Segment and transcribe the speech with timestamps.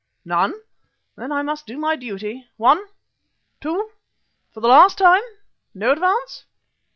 [0.25, 0.55] None?
[1.15, 2.47] Then I must do my duty.
[2.57, 2.83] One.
[3.61, 3.91] Two.
[4.51, 5.21] For the last time
[5.75, 6.45] no advance?